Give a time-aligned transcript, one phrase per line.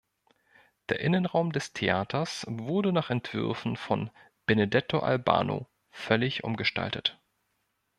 [0.89, 4.09] Der Innenraum des Theaters wurde nach Entwürfen von
[4.47, 7.19] Benedetto Albano völlig umgestaltet.